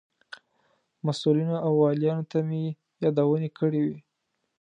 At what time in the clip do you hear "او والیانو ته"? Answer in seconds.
1.65-2.39